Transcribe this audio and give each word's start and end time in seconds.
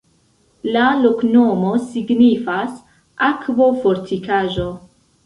La 0.75 0.85
loknomo 1.01 1.73
signifas: 1.83 2.79
akvo-fortikaĵo. 3.29 4.67